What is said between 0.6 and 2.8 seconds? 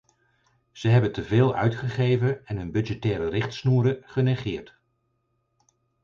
Ze hebben te veel uitgegeven en hun